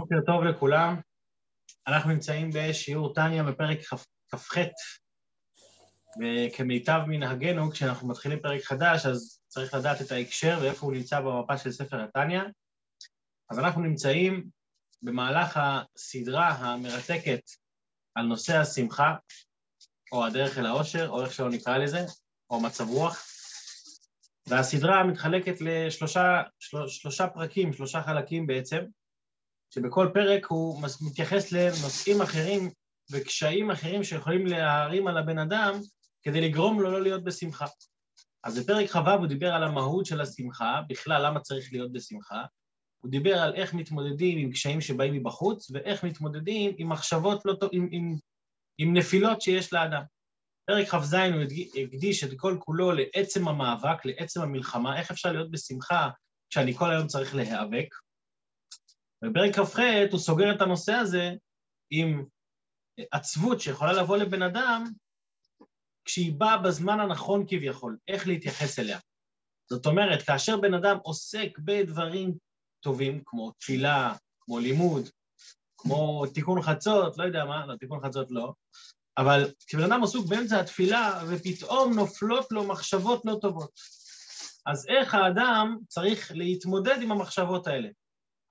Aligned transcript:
בוקר 0.00 0.16
טוב 0.26 0.44
לכולם. 0.44 1.00
אנחנו 1.86 2.10
נמצאים 2.10 2.50
בשיעור 2.54 3.14
טניה 3.14 3.42
בפרק 3.42 3.78
כ"ח, 3.80 4.58
וכמיטב 6.20 7.00
מנהגנו, 7.06 7.70
כשאנחנו 7.70 8.08
מתחילים 8.08 8.40
פרק 8.40 8.62
חדש, 8.62 9.06
אז 9.06 9.40
צריך 9.48 9.74
לדעת 9.74 10.00
את 10.00 10.12
ההקשר 10.12 10.58
ואיפה 10.62 10.86
הוא 10.86 10.94
נמצא 10.94 11.20
במפה 11.20 11.58
של 11.58 11.72
ספר 11.72 12.00
הטניה. 12.00 12.42
אז 13.50 13.58
אנחנו 13.58 13.82
נמצאים 13.82 14.48
במהלך 15.02 15.60
הסדרה 15.62 16.48
המרתקת 16.48 17.40
על 18.14 18.26
נושא 18.26 18.56
השמחה, 18.56 19.14
או 20.12 20.26
הדרך 20.26 20.58
אל 20.58 20.66
העושר, 20.66 21.08
או 21.08 21.22
איך 21.22 21.32
שלא 21.32 21.50
נקרא 21.50 21.78
לזה, 21.78 22.00
או 22.50 22.60
מצב 22.60 22.88
רוח. 22.88 23.26
והסדרה 24.46 25.04
מתחלקת 25.04 25.60
לשלושה 25.60 26.42
שלושה 26.88 27.28
פרקים, 27.28 27.72
שלושה 27.72 28.02
חלקים 28.02 28.46
בעצם, 28.46 28.84
שבכל 29.70 30.10
פרק 30.14 30.46
הוא 30.46 30.82
מתייחס 31.00 31.52
לנושאים 31.52 32.22
אחרים 32.22 32.70
וקשיים 33.12 33.70
אחרים 33.70 34.04
שיכולים 34.04 34.46
להערים 34.46 35.06
על 35.06 35.18
הבן 35.18 35.38
אדם 35.38 35.80
כדי 36.22 36.40
לגרום 36.40 36.80
לו 36.80 36.90
לא 36.90 37.02
להיות 37.02 37.24
בשמחה. 37.24 37.66
אז 38.44 38.58
בפרק 38.58 38.90
כ"ו 38.90 39.10
הוא 39.10 39.26
דיבר 39.26 39.52
על 39.54 39.64
המהות 39.64 40.06
של 40.06 40.20
השמחה, 40.20 40.80
בכלל 40.88 41.26
למה 41.26 41.40
צריך 41.40 41.72
להיות 41.72 41.92
בשמחה. 41.92 42.44
הוא 42.98 43.10
דיבר 43.10 43.38
על 43.38 43.54
איך 43.54 43.74
מתמודדים 43.74 44.38
עם 44.38 44.52
קשיים 44.52 44.80
שבאים 44.80 45.14
מבחוץ, 45.14 45.70
ואיך 45.70 46.04
מתמודדים 46.04 46.74
עם 46.78 46.88
מחשבות 46.88 47.44
לא 47.44 47.52
טוב, 47.52 47.70
עם, 47.72 47.88
עם, 47.90 48.16
עם 48.78 48.96
נפילות 48.96 49.42
שיש 49.42 49.72
לאדם. 49.72 50.02
פרק 50.66 50.88
כ"ז 50.88 51.14
הוא 51.14 51.42
הקדיש 51.84 52.24
את 52.24 52.30
כל 52.36 52.56
כולו 52.60 52.92
לעצם 52.92 53.48
המאבק, 53.48 54.04
לעצם 54.04 54.40
המלחמה, 54.40 54.98
איך 55.00 55.10
אפשר 55.10 55.32
להיות 55.32 55.50
בשמחה 55.50 56.08
כשאני 56.50 56.74
כל 56.74 56.90
היום 56.90 57.06
צריך 57.06 57.34
להיאבק. 57.34 57.94
בפרק 59.22 59.54
כ"ח 59.54 59.78
הוא 60.10 60.20
סוגר 60.20 60.54
את 60.54 60.60
הנושא 60.60 60.92
הזה 60.92 61.30
עם 61.90 62.24
עצבות 63.12 63.60
שיכולה 63.60 63.92
לבוא 63.92 64.16
לבן 64.16 64.42
אדם 64.42 64.84
כשהיא 66.04 66.32
באה 66.32 66.58
בזמן 66.58 67.00
הנכון 67.00 67.44
כביכול, 67.48 67.96
איך 68.08 68.26
להתייחס 68.26 68.78
אליה. 68.78 68.98
זאת 69.70 69.86
אומרת, 69.86 70.22
כאשר 70.22 70.56
בן 70.56 70.74
אדם 70.74 70.96
עוסק 71.02 71.58
בדברים 71.58 72.34
טובים, 72.80 73.22
כמו 73.26 73.52
תפילה, 73.52 74.14
כמו 74.40 74.58
לימוד, 74.58 75.08
כמו 75.76 76.26
תיקון 76.34 76.62
חצות, 76.62 77.18
לא 77.18 77.24
יודע 77.24 77.44
מה, 77.44 77.66
לא, 77.66 77.76
תיקון 77.76 78.00
חצות 78.06 78.30
לא, 78.30 78.52
אבל 79.18 79.52
כשבן 79.66 79.92
אדם 79.92 80.04
עסוק 80.04 80.26
באמצע 80.26 80.60
התפילה 80.60 81.22
ופתאום 81.28 81.94
נופלות 81.94 82.46
לו 82.50 82.64
מחשבות 82.64 83.22
לא 83.24 83.38
טובות, 83.40 83.70
אז 84.66 84.86
איך 84.88 85.14
האדם 85.14 85.78
צריך 85.88 86.32
להתמודד 86.34 86.96
עם 87.02 87.12
המחשבות 87.12 87.66
האלה? 87.66 87.88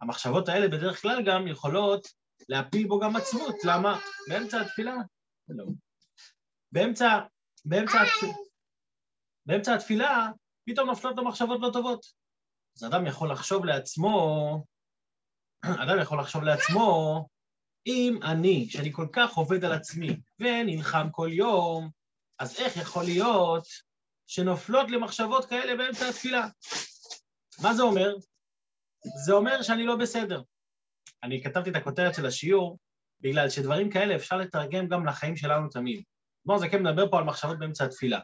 המחשבות 0.02 0.50
האלה 0.50 0.68
בדרך 0.68 1.02
כלל 1.02 1.24
גם 1.26 1.48
יכולות 1.48 2.08
להפיל 2.50 2.88
בו 2.88 3.00
גם 3.00 3.16
עצמות, 3.16 3.56
למה? 3.64 4.00
באמצע 4.30 4.62
התפילה? 4.62 4.96
לא. 5.50 5.66
באמצע, 6.72 7.20
באמצע, 7.66 8.02
התפילה, 8.02 8.34
באמצע 9.46 9.74
התפילה 9.74 10.28
פתאום 10.66 10.90
נופלות 10.90 11.18
לו 11.18 11.26
מחשבות 11.26 11.62
לא 11.62 11.70
טובות. 11.74 12.06
אז 12.78 12.84
אדם 12.84 13.06
יכול 13.06 13.32
לחשוב 13.32 13.66
לעצמו, 13.66 14.64
אדם 15.84 16.02
יכול 16.02 16.20
לחשוב 16.20 16.44
לעצמו, 16.44 17.28
אם 17.88 18.20
אני, 18.24 18.70
שאני 18.70 18.94
כל 18.94 19.08
כך 19.14 19.34
עובד 19.34 19.66
על 19.66 19.72
עצמי 19.72 20.20
ונלחם 20.40 21.08
כל 21.12 21.30
יום, 21.32 21.90
אז 22.40 22.60
איך 22.60 22.78
יכול 22.78 23.04
להיות 23.04 23.68
שנופלות 24.28 24.92
לי 24.92 24.98
מחשבות 24.98 25.46
כאלה 25.46 25.76
באמצע 25.76 26.10
התפילה? 26.10 26.48
מה 27.62 27.74
זה 27.74 27.84
אומר? 27.84 28.16
זה 29.26 29.34
אומר 29.34 29.62
שאני 29.62 29.84
לא 29.84 29.96
בסדר. 29.96 30.42
אני 31.24 31.44
כתבתי 31.44 31.70
את 31.70 31.76
הכותרת 31.76 32.16
של 32.16 32.26
השיעור 32.26 32.78
בגלל 33.22 33.50
שדברים 33.50 33.90
כאלה 33.90 34.16
אפשר 34.16 34.38
לתרגם 34.38 34.88
גם 34.88 35.06
לחיים 35.06 35.36
שלנו 35.36 35.70
תמיד. 35.70 36.04
כמו 36.44 36.60
זה 36.60 36.70
כן 36.70 36.84
מדבר 36.84 37.12
פה 37.12 37.18
על 37.18 37.24
מחשבות 37.24 37.60
באמצע 37.60 37.86
התפילה. 37.86 38.20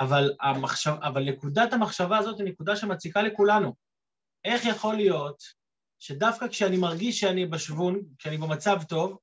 אבל, 0.00 0.34
המחשב, 0.40 0.94
אבל 1.02 1.24
נקודת 1.24 1.72
המחשבה 1.72 2.18
הזאת 2.18 2.40
היא 2.40 2.46
נקודה 2.46 2.76
שמציקה 2.76 3.22
לכולנו. 3.22 3.74
איך 4.44 4.64
יכול 4.64 4.94
להיות 4.94 5.42
שדווקא 5.98 6.48
כשאני 6.48 6.76
מרגיש 6.76 7.20
שאני 7.20 7.46
בשוון, 7.46 8.02
כשאני 8.18 8.38
במצב 8.38 8.82
טוב, 8.88 9.18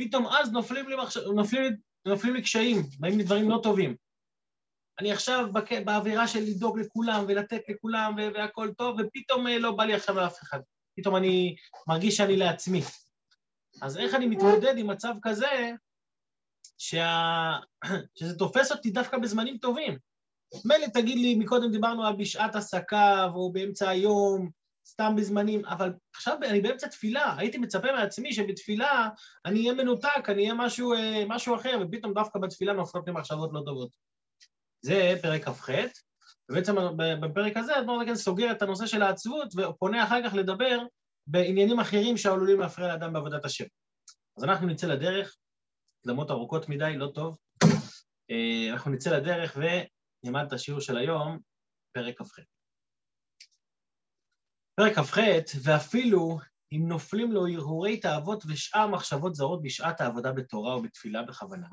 פתאום 0.00 0.26
אז 0.26 0.52
נופלים 0.52 0.88
לי, 0.88 0.96
מחשב, 0.96 1.20
נופלים, 1.20 1.76
נופלים 2.06 2.34
לי 2.34 2.42
קשיים, 2.42 2.76
באים 2.98 3.18
לי 3.18 3.24
דברים 3.24 3.50
לא 3.50 3.60
טובים. 3.62 3.96
אני 5.00 5.12
עכשיו 5.12 5.52
בק... 5.52 5.72
באווירה 5.84 6.28
של 6.28 6.40
לדאוג 6.40 6.78
לכולם 6.78 7.24
ולתת 7.28 7.62
לכולם 7.68 8.14
והכל 8.34 8.72
טוב, 8.76 8.96
ופתאום 8.98 9.46
אה, 9.46 9.58
לא 9.58 9.72
בא 9.72 9.84
לי 9.84 9.94
עכשיו 9.94 10.16
לאף 10.16 10.42
אחד. 10.42 10.60
פתאום 10.96 11.16
אני 11.16 11.56
מרגיש 11.88 12.16
שאני 12.16 12.36
לעצמי. 12.36 12.80
אז 13.82 13.98
איך 13.98 14.14
אני 14.14 14.26
מתמודד 14.26 14.78
עם 14.78 14.86
מצב 14.86 15.14
כזה 15.22 15.70
שה... 16.78 17.56
שזה 18.18 18.38
תופס 18.38 18.72
אותי 18.72 18.90
דווקא 18.90 19.18
בזמנים 19.18 19.58
טובים? 19.58 19.98
מילא 20.64 20.86
תגיד 20.86 21.18
לי, 21.18 21.34
מקודם 21.34 21.72
דיברנו 21.72 22.06
על 22.06 22.16
בשעת 22.16 22.56
עסקה, 22.56 23.24
או 23.34 23.52
באמצע 23.52 23.88
היום, 23.88 24.50
סתם 24.86 25.16
בזמנים, 25.16 25.64
אבל 25.64 25.92
עכשיו 26.14 26.36
אני 26.42 26.60
באמצע 26.60 26.88
תפילה, 26.88 27.34
הייתי 27.38 27.58
מצפה 27.58 27.92
מעצמי 27.92 28.32
שבתפילה 28.32 29.08
אני 29.44 29.60
אהיה 29.60 29.72
מנותק, 29.72 30.28
אני 30.28 30.42
אהיה 30.42 30.54
משהו, 30.54 30.92
אה, 30.92 31.24
משהו 31.28 31.54
אחר, 31.54 31.78
ופתאום 31.80 32.14
דווקא 32.14 32.38
בתפילה 32.38 32.72
נופלות 32.72 33.06
לי 33.06 33.12
מחשבות 33.12 33.50
לא 33.52 33.62
טובות. 33.66 33.90
זה 34.82 35.14
פרק 35.22 35.44
כ"ח, 35.44 35.70
ובעצם 36.50 36.74
בפרק 37.20 37.56
הזה 37.56 37.78
אדמו"ר 37.78 38.00
הזקן 38.00 38.14
סוגר 38.14 38.52
את 38.52 38.62
הנושא 38.62 38.86
של 38.86 39.02
העצבות 39.02 39.48
ופונה 39.56 40.04
אחר 40.04 40.28
כך 40.28 40.34
לדבר 40.34 40.78
בעניינים 41.26 41.80
אחרים 41.80 42.16
שעלולים 42.16 42.60
להפריע 42.60 42.88
לאדם 42.88 43.12
בעבודת 43.12 43.44
השם. 43.44 43.64
אז 44.36 44.44
אנחנו 44.44 44.66
נצא 44.66 44.86
לדרך, 44.86 45.36
הקדמות 46.00 46.30
ארוכות 46.30 46.68
מדי, 46.68 46.94
לא 46.96 47.10
טוב. 47.14 47.38
אה, 48.30 48.72
אנחנו 48.72 48.90
נצא 48.90 49.16
לדרך 49.16 49.56
ונלמד 49.56 50.44
את 50.46 50.52
השיעור 50.52 50.80
של 50.80 50.96
היום, 50.96 51.38
פרק 51.92 52.18
כ"ח. 52.18 52.38
פרק 54.74 54.98
כ"ח, 54.98 55.18
ואפילו 55.62 56.38
אם 56.72 56.88
נופלים 56.88 57.32
לו 57.32 57.46
הרהורי 57.46 58.00
תאוות 58.00 58.44
ושאר 58.48 58.86
מחשבות 58.86 59.34
זרות 59.34 59.62
בשעת 59.62 60.00
העבודה 60.00 60.32
בתורה 60.32 60.74
או 60.74 60.82
בתפילה 60.82 61.22
בכוונה, 61.22 61.68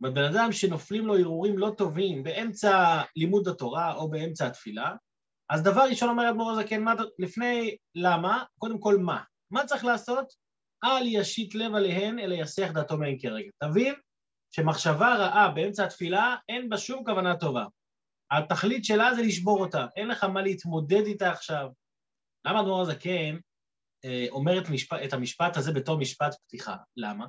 אומרת, 0.00 0.14
בן 0.14 0.24
אדם 0.24 0.52
שנופלים 0.52 1.06
לו 1.06 1.18
הרהורים 1.18 1.58
לא 1.58 1.70
טובים 1.76 2.22
באמצע 2.22 3.02
לימוד 3.16 3.48
התורה 3.48 3.94
או 3.94 4.10
באמצע 4.10 4.46
התפילה, 4.46 4.94
אז 5.50 5.62
דבר 5.62 5.82
ראשון 5.90 6.08
אומר 6.08 6.30
אדמו"ר 6.30 6.50
הזקן, 6.50 6.84
לפני 7.18 7.76
למה? 7.94 8.44
קודם 8.58 8.80
כל 8.80 8.98
מה? 8.98 9.22
מה 9.50 9.66
צריך 9.66 9.84
לעשות? 9.84 10.32
אל 10.84 11.06
ישית 11.06 11.54
לב 11.54 11.74
עליהן, 11.74 12.18
אלא 12.18 12.34
יסיח 12.34 12.72
דעתו 12.72 12.98
מהן 12.98 13.18
כרגע. 13.18 13.50
תבין 13.58 13.94
שמחשבה 14.50 15.16
רעה 15.16 15.50
באמצע 15.50 15.84
התפילה, 15.84 16.36
אין 16.48 16.68
בה 16.68 16.78
שום 16.78 17.04
כוונה 17.04 17.36
טובה. 17.36 17.64
התכלית 18.30 18.84
שלה 18.84 19.14
זה 19.14 19.22
לשבור 19.22 19.60
אותה, 19.60 19.86
אין 19.96 20.08
לך 20.08 20.24
מה 20.24 20.42
להתמודד 20.42 21.06
איתה 21.06 21.30
עכשיו. 21.30 21.68
למה 22.46 22.60
אדמו"ר 22.60 22.80
הזקן 22.80 23.38
אה, 24.04 24.26
אומר 24.30 24.58
את, 24.58 24.68
המשפט, 24.68 24.98
את 25.04 25.12
המשפט 25.12 25.56
הזה 25.56 25.72
בתור 25.72 25.98
משפט 25.98 26.34
פתיחה? 26.46 26.76
למה? 26.96 27.26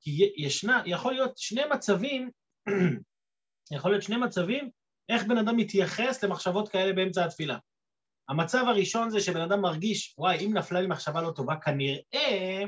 כי 0.00 0.32
ישנה, 0.36 0.82
יכול 0.86 1.12
להיות 1.12 1.38
שני 1.38 1.62
מצבים, 1.70 2.30
יכול 3.76 3.90
להיות 3.90 4.02
שני 4.02 4.16
מצבים 4.16 4.70
איך 5.08 5.24
בן 5.24 5.38
אדם 5.38 5.56
מתייחס 5.56 6.24
למחשבות 6.24 6.68
כאלה 6.68 6.92
באמצע 6.92 7.24
התפילה. 7.24 7.58
המצב 8.28 8.64
הראשון 8.66 9.10
זה 9.10 9.20
שבן 9.20 9.40
אדם 9.40 9.60
מרגיש, 9.60 10.14
וואי, 10.18 10.46
אם 10.46 10.56
נפלה 10.56 10.80
לי 10.80 10.86
מחשבה 10.86 11.22
לא 11.22 11.32
טובה, 11.36 11.56
כנראה, 11.56 12.64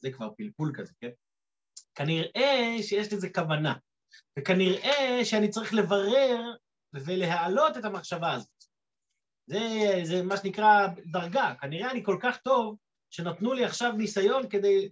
זה 0.00 0.12
כבר 0.12 0.28
פלפול 0.36 0.72
כזה, 0.74 0.92
כן? 1.00 1.10
כנראה 1.94 2.76
שיש 2.82 3.12
לזה 3.12 3.28
כוונה, 3.30 3.74
וכנראה 4.38 5.24
שאני 5.24 5.48
צריך 5.48 5.74
לברר 5.74 6.40
ולהעלות 6.94 7.76
את 7.76 7.84
המחשבה 7.84 8.32
הזאת. 8.32 8.64
זה, 9.46 9.58
זה 10.04 10.22
מה 10.22 10.36
שנקרא 10.36 10.86
דרגה, 11.06 11.54
כנראה 11.60 11.90
אני 11.90 12.04
כל 12.04 12.18
כך 12.22 12.36
טוב, 12.36 12.76
שנתנו 13.10 13.52
לי 13.52 13.64
עכשיו 13.64 13.92
ניסיון 13.92 14.48
כדי 14.48 14.88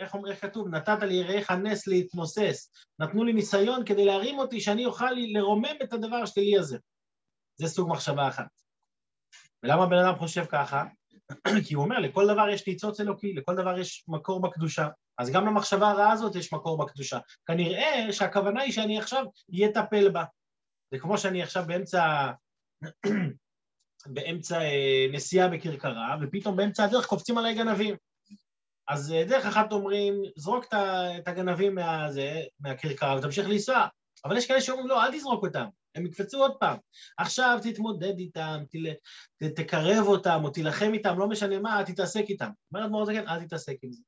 איך 0.00 0.16
איך 0.28 0.40
כתוב? 0.40 0.68
נתת 0.68 1.02
לי 1.02 1.14
יראיך 1.14 1.50
נס 1.50 1.86
להתנוסס. 1.86 2.70
נתנו 2.98 3.24
לי 3.24 3.32
ניסיון 3.32 3.84
כדי 3.84 4.04
להרים 4.04 4.38
אותי 4.38 4.60
שאני 4.60 4.86
אוכל 4.86 5.12
לרומם 5.16 5.76
את 5.82 5.92
הדבר 5.92 6.16
השלילי 6.16 6.58
הזה. 6.58 6.78
זה 7.56 7.66
סוג 7.66 7.88
מחשבה 7.88 8.28
אחת. 8.28 8.46
ולמה 9.62 9.86
בן 9.86 9.98
אדם 9.98 10.18
חושב 10.18 10.44
ככה? 10.44 10.84
כי 11.66 11.74
הוא 11.74 11.84
אומר, 11.84 11.98
לכל 11.98 12.26
דבר 12.26 12.48
יש 12.48 12.68
ניצוץ 12.68 13.00
אלוקי, 13.00 13.32
לכל 13.32 13.56
דבר 13.56 13.78
יש 13.78 14.04
מקור 14.08 14.42
בקדושה. 14.42 14.88
אז 15.18 15.30
גם 15.30 15.46
למחשבה 15.46 15.90
הרעה 15.90 16.12
הזאת 16.12 16.36
יש 16.36 16.52
מקור 16.52 16.84
בקדושה. 16.84 17.18
כנראה 17.46 18.12
שהכוונה 18.12 18.62
היא 18.62 18.72
שאני 18.72 18.98
עכשיו 18.98 19.24
אטפל 19.66 20.08
בה. 20.08 20.24
זה 20.90 20.98
כמו 20.98 21.18
שאני 21.18 21.42
עכשיו 21.42 21.64
באמצע, 21.66 22.30
באמצע 24.14 24.60
אה, 24.60 25.06
נסיעה 25.12 25.48
בכרכרה, 25.48 26.16
ופתאום 26.22 26.56
באמצע 26.56 26.84
הדרך 26.84 27.06
קופצים 27.06 27.38
עליי 27.38 27.54
גנבים. 27.54 27.96
אז 28.88 29.12
אה, 29.12 29.24
דרך 29.24 29.46
אחת 29.46 29.72
אומרים, 29.72 30.22
זרוק 30.36 30.64
את 31.18 31.28
הגנבים 31.28 31.74
מהזה, 31.74 32.42
מהכרכרה 32.60 33.18
ותמשיך 33.18 33.48
לנסוע. 33.48 33.86
אבל 34.24 34.36
יש 34.36 34.46
כאלה 34.46 34.60
שאומרים, 34.60 34.88
לא, 34.88 35.04
אל 35.04 35.18
תזרוק 35.18 35.44
אותם, 35.44 35.64
הם 35.94 36.06
יקפצו 36.06 36.38
עוד 36.38 36.56
פעם. 36.60 36.76
עכשיו 37.18 37.58
תתמודד 37.62 38.18
איתם, 38.18 38.62
תל... 38.70 38.92
ת... 39.42 39.44
תקרב 39.60 40.06
אותם 40.06 40.40
או 40.44 40.50
תילחם 40.50 40.90
איתם, 40.94 41.18
לא 41.18 41.28
משנה 41.28 41.58
מה, 41.58 41.82
תתעסק 41.86 42.24
איתם. 42.28 42.50
אומר 42.72 42.84
אדמו"ר 42.84 43.02
הזקן, 43.02 43.28
אל 43.28 43.44
תתעסק 43.44 43.76
עם 43.82 43.92
זה. 43.92 44.02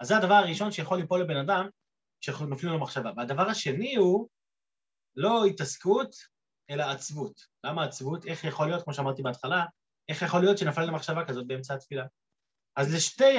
אז 0.00 0.08
זה 0.08 0.16
הדבר 0.16 0.34
הראשון 0.34 0.72
שיכול 0.72 0.98
ליפול 0.98 1.20
לבן 1.20 1.36
אדם 1.36 1.68
כשנופלים 2.20 2.72
לו 2.72 2.78
מחשבה. 2.78 3.10
והדבר 3.16 3.48
השני 3.48 3.96
הוא 3.96 4.28
לא 5.16 5.44
התעסקות, 5.44 6.14
אלא 6.70 6.82
עצבות. 6.82 7.40
למה 7.64 7.84
עצבות? 7.84 8.26
איך 8.26 8.44
יכול 8.44 8.66
להיות, 8.66 8.84
כמו 8.84 8.94
שאמרתי 8.94 9.22
בהתחלה, 9.22 9.64
איך 10.08 10.22
יכול 10.22 10.40
להיות 10.40 10.58
שנפל 10.58 10.84
למחשבה 10.84 11.24
כזאת 11.24 11.46
באמצע 11.46 11.74
התפילה? 11.74 12.04
אז 12.76 12.94
לשתי 12.94 13.38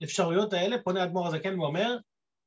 האפשרויות 0.00 0.52
האלה 0.52 0.76
פונה 0.84 1.04
אדמו"ר 1.04 1.26
הזקן 1.26 1.60
ואומר 1.60 1.96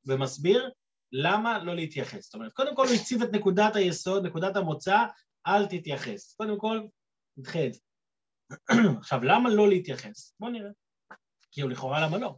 ומסביר 0.05 0.69
למה 1.11 1.63
לא 1.63 1.75
להתייחס. 1.75 2.25
זאת 2.25 2.33
אומרת, 2.33 2.53
קודם 2.53 2.75
כל 2.75 2.87
הוא 2.87 2.95
הציב 2.95 3.21
את 3.21 3.29
נקודת 3.31 3.75
היסוד, 3.75 4.25
נקודת 4.25 4.55
המוצא, 4.55 4.97
אל 5.47 5.65
תתייחס. 5.65 6.33
קודם 6.33 6.59
כל, 6.59 6.81
נדחה 7.37 7.65
את 7.65 7.73
זה. 7.73 7.79
עכשיו, 8.99 9.23
למה 9.23 9.49
לא 9.49 9.69
להתייחס? 9.69 10.35
בואו 10.39 10.51
נראה. 10.51 10.69
כי 11.51 11.61
הוא 11.61 11.71
לכאורה 11.71 12.07
למה 12.07 12.17
לא. 12.17 12.35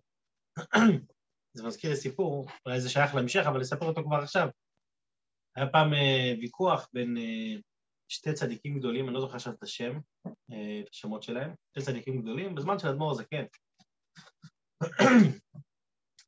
זה 1.56 1.63
מזכיר 1.63 1.89
לי 1.89 1.95
סיפור, 1.95 2.47
אולי 2.65 2.81
זה 2.81 2.89
שייך 2.89 3.15
להמשך, 3.15 3.44
אבל 3.47 3.62
אספר 3.62 3.85
אותו 3.85 4.03
כבר 4.03 4.17
עכשיו. 4.17 4.50
היה 5.56 5.67
פעם 5.67 5.94
אה, 5.94 6.33
ויכוח 6.41 6.89
בין 6.94 7.17
אה, 7.17 7.56
שתי 8.07 8.33
צדיקים 8.33 8.79
גדולים, 8.79 9.06
אני 9.06 9.13
לא 9.13 9.21
זוכר 9.21 9.35
עכשיו 9.35 9.53
את 9.53 9.63
השם, 9.63 10.00
אה, 10.27 10.79
את 10.83 10.89
השמות 10.89 11.23
שלהם, 11.23 11.53
שתי 11.71 11.85
צדיקים 11.85 12.21
גדולים, 12.21 12.56
בזמן 12.56 12.79
של 12.79 12.88
אדמו"ר 12.88 13.12
הזקן. 13.12 13.44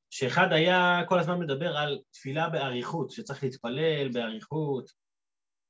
שאחד 0.10 0.48
היה 0.52 1.02
כל 1.10 1.20
הזמן 1.20 1.40
מדבר 1.40 1.78
על 1.78 2.02
תפילה 2.12 2.50
באריכות, 2.50 3.12
שצריך 3.12 3.44
להתפלל 3.44 4.10
באריכות. 4.14 4.92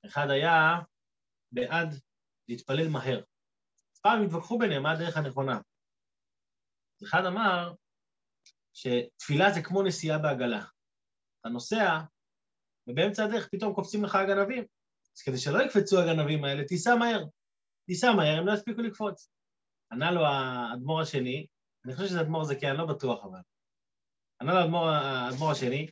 אחד 0.05 0.29
היה 0.29 0.79
בעד 1.51 1.95
להתפלל 2.47 2.89
מהר. 2.89 3.21
פעם 4.01 4.23
התווכחו 4.23 4.59
ביניהם 4.59 4.83
מה 4.83 4.91
הדרך 4.91 5.17
הנכונה. 5.17 5.59
אחד 7.03 7.25
אמר 7.25 7.73
שתפילה 8.73 9.51
זה 9.51 9.61
כמו 9.63 9.83
נסיעה 9.83 10.17
בעגלה. 10.17 10.65
אתה 11.41 11.49
נוסע, 11.49 11.99
ובאמצע 12.87 13.23
הדרך 13.23 13.47
פתאום 13.51 13.73
קופצים 13.73 14.03
לך 14.03 14.15
הגנבים. 14.15 14.63
אז 15.15 15.21
כדי 15.21 15.37
שלא 15.37 15.63
יקפצו 15.63 15.99
הגנבים 15.99 16.43
האלה, 16.43 16.63
תיסע 16.63 16.95
מהר. 16.95 17.23
תיסע 17.85 18.11
מהר, 18.11 18.37
הם 18.39 18.47
לא 18.47 18.53
יספיקו 18.53 18.81
לקפוץ. 18.81 19.29
ענה 19.91 20.11
לו 20.11 20.21
האדמו"ר 20.25 21.01
השני, 21.01 21.47
אני 21.85 21.95
חושב 21.95 22.07
שזה 22.07 22.21
אדמו"ר 22.21 22.43
זקן, 22.43 22.67
אני 22.67 22.77
לא 22.77 22.85
בטוח 22.85 23.25
אבל. 23.25 23.39
ענה 24.41 24.53
לו 24.53 24.89
האדמו"ר 24.89 25.51
השני, 25.51 25.87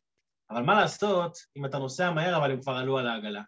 אבל 0.49 0.61
מה 0.61 0.81
לעשות 0.81 1.37
אם 1.57 1.65
אתה 1.65 1.77
נוסע 1.77 2.11
מהר 2.11 2.37
אבל 2.37 2.51
הם 2.51 2.61
כבר 2.61 2.73
עלו 2.73 2.97
על 2.97 3.07
העגלה? 3.07 3.41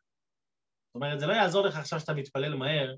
זאת 0.87 0.95
אומרת, 0.95 1.19
זה 1.19 1.25
לא 1.25 1.33
יעזור 1.33 1.65
לך 1.65 1.75
עכשיו 1.75 1.99
שאתה 1.99 2.13
מתפלל 2.13 2.55
מהר 2.55 2.95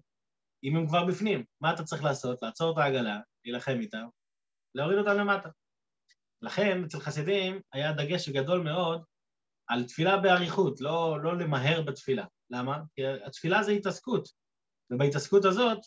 אם 0.63 0.75
הם 0.75 0.87
כבר 0.87 1.05
בפנים. 1.05 1.45
מה 1.61 1.73
אתה 1.73 1.83
צריך 1.83 2.03
לעשות? 2.03 2.41
לעצור 2.41 2.71
את 2.71 2.77
העגלה, 2.77 3.19
להילחם 3.45 3.77
איתם, 3.79 4.07
להוריד 4.75 4.97
אותם 4.97 5.17
למטה. 5.19 5.49
לכן, 6.41 6.83
אצל 6.83 6.99
חסידים 6.99 7.61
היה 7.73 7.93
דגש 7.93 8.29
גדול 8.29 8.63
מאוד 8.63 9.03
על 9.67 9.83
תפילה 9.83 10.17
באריכות, 10.17 10.81
לא, 10.81 11.17
לא 11.23 11.37
למהר 11.37 11.81
בתפילה. 11.81 12.25
למה? 12.49 12.79
כי 12.95 13.01
התפילה 13.25 13.63
זה 13.63 13.71
התעסקות, 13.71 14.29
ובהתעסקות 14.91 15.45
הזאת 15.45 15.79